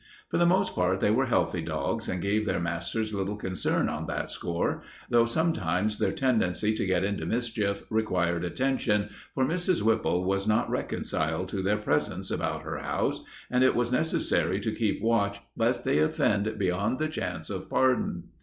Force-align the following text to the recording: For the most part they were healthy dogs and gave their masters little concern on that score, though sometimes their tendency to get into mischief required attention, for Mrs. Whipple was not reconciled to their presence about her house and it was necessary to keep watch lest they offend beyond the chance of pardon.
For 0.29 0.39
the 0.39 0.47
most 0.47 0.73
part 0.73 0.99
they 0.99 1.11
were 1.11 1.27
healthy 1.27 1.61
dogs 1.61 2.09
and 2.09 2.23
gave 2.23 2.47
their 2.47 2.59
masters 2.59 3.13
little 3.13 3.35
concern 3.35 3.87
on 3.87 4.07
that 4.07 4.31
score, 4.31 4.81
though 5.11 5.27
sometimes 5.27 5.99
their 5.99 6.11
tendency 6.11 6.73
to 6.73 6.87
get 6.87 7.03
into 7.03 7.27
mischief 7.27 7.83
required 7.91 8.43
attention, 8.43 9.11
for 9.35 9.45
Mrs. 9.45 9.83
Whipple 9.83 10.23
was 10.25 10.47
not 10.47 10.71
reconciled 10.71 11.49
to 11.49 11.61
their 11.61 11.77
presence 11.77 12.31
about 12.31 12.63
her 12.63 12.79
house 12.79 13.21
and 13.51 13.63
it 13.63 13.75
was 13.75 13.91
necessary 13.91 14.59
to 14.61 14.71
keep 14.73 15.03
watch 15.03 15.39
lest 15.55 15.83
they 15.83 15.99
offend 15.99 16.57
beyond 16.57 16.97
the 16.97 17.07
chance 17.07 17.51
of 17.51 17.69
pardon. 17.69 18.23